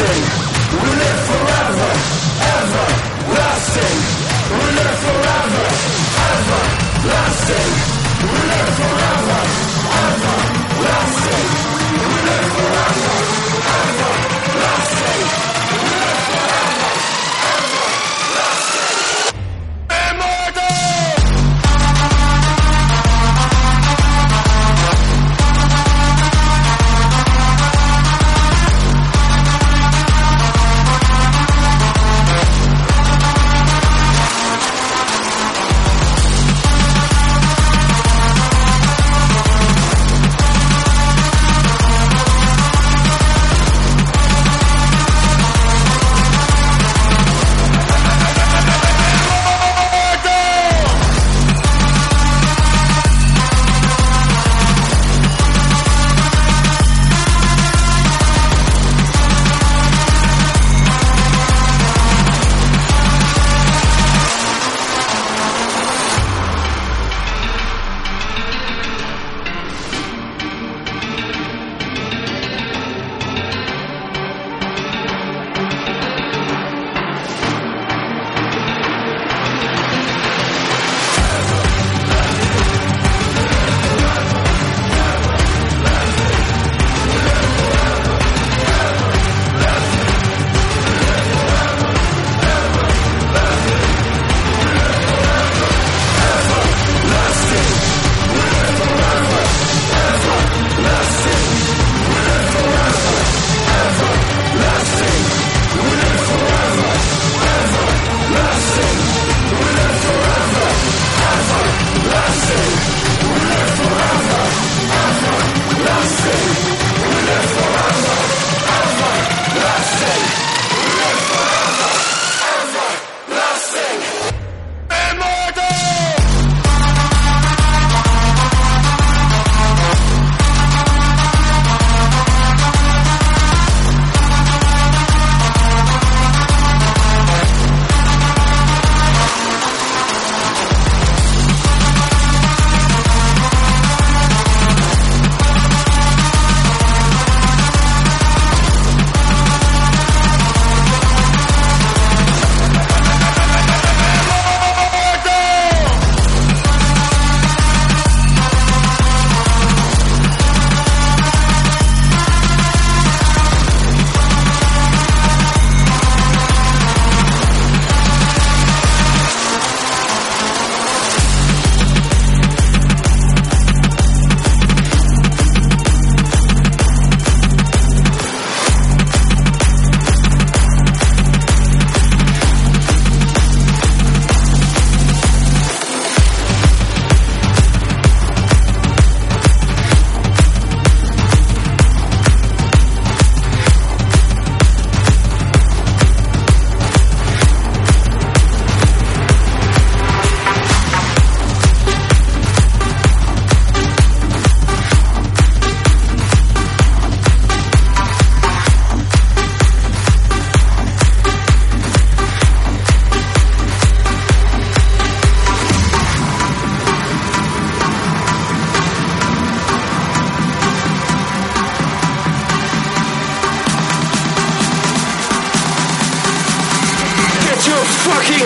prison. 0.00 0.49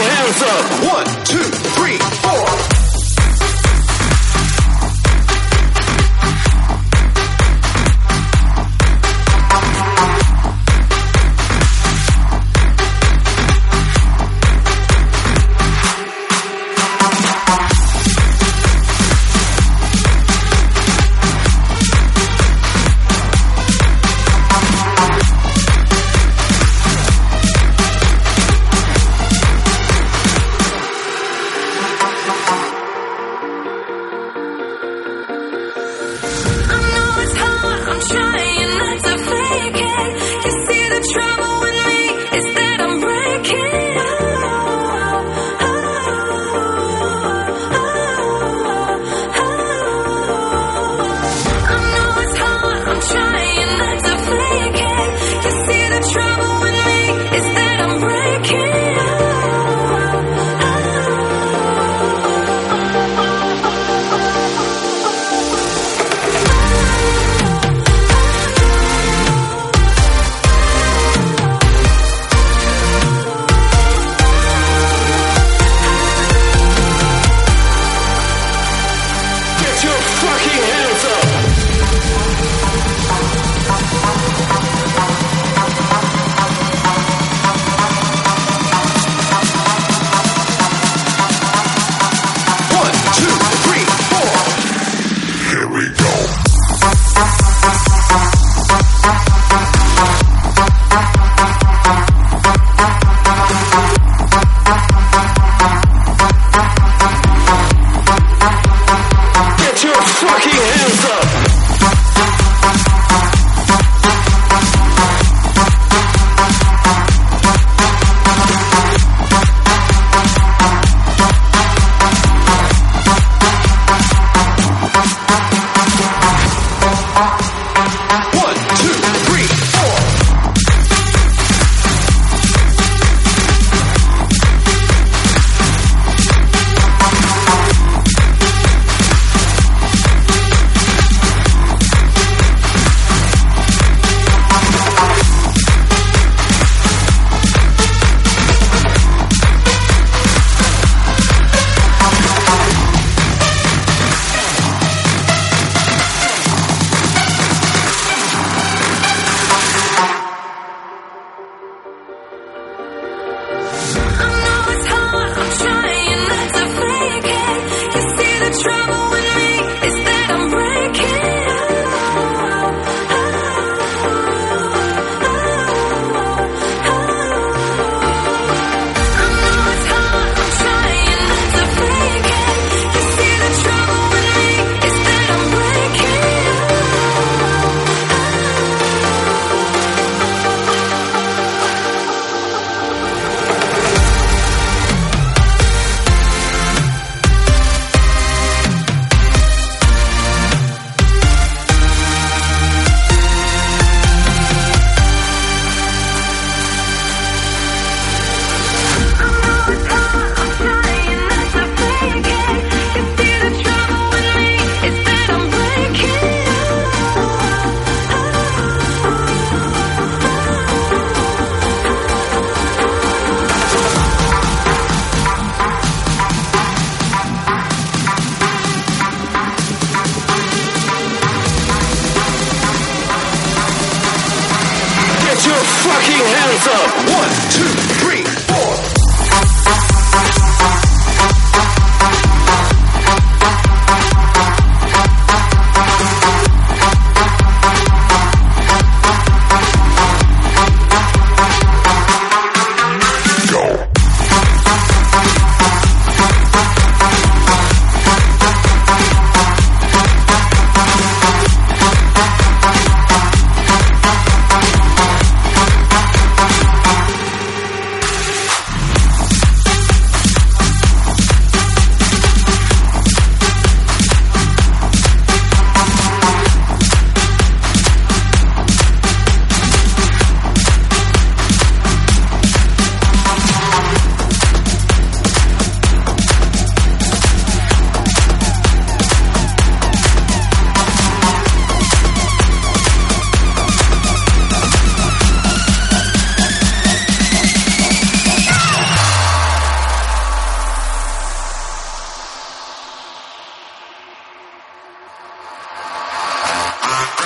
hands 0.01 0.43
up. 0.43 0.65
One, 0.93 1.07
two, 1.25 1.64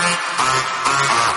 Bye. 0.09 1.28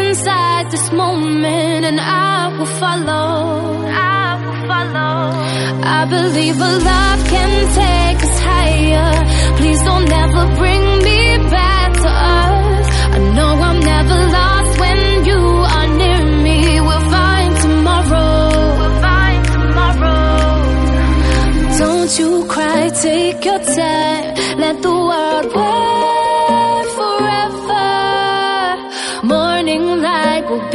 Inside 0.00 0.70
this 0.70 0.86
moment, 0.92 1.82
and 1.90 2.00
I 2.00 2.56
will 2.56 2.72
follow. 2.82 3.34
I 4.16 4.26
will 4.42 4.60
follow. 4.70 5.20
I 5.98 6.00
believe 6.14 6.56
a 6.70 6.72
love 6.90 7.20
can 7.34 7.52
take 7.82 8.18
us 8.28 8.36
higher. 8.50 9.12
Please 9.58 9.80
don't 9.88 10.10
ever 10.24 10.44
bring 10.60 10.84
me 11.08 11.20
back 11.58 11.90
to 12.04 12.10
earth. 12.36 12.88
I 13.16 13.18
know 13.36 13.52
I'm 13.68 13.80
never 13.92 14.18
lost 14.38 14.72
when 14.82 15.00
you 15.30 15.40
are 15.76 15.88
near 16.02 16.22
me. 16.46 16.58
We'll 16.86 17.06
find 17.16 17.52
tomorrow. 17.66 18.38
We'll 18.80 18.98
find 19.06 19.40
tomorrow. 19.56 20.22
Don't 21.82 22.12
you 22.20 22.30
cry, 22.54 22.82
take 23.06 23.44
your 23.44 23.60
time. 23.78 24.41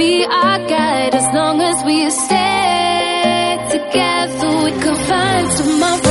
Be 0.08 0.24
our 0.24 0.60
guide 0.74 1.13
as 1.22 1.28
long 1.38 1.58
as 1.62 1.78
we 1.88 1.98
stay 2.10 3.58
together. 3.76 4.50
We 4.65 4.72
can 4.84 4.96
find 5.10 5.48
tomorrow. 5.58 6.07